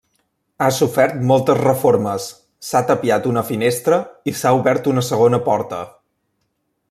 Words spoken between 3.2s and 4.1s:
una finestra